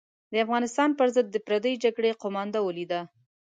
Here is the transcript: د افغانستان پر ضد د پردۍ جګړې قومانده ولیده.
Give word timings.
د 0.31 0.33
افغانستان 0.45 0.89
پر 0.99 1.07
ضد 1.15 1.27
د 1.31 1.37
پردۍ 1.47 1.73
جګړې 1.83 2.11
قومانده 2.21 2.59
ولیده. 2.63 3.01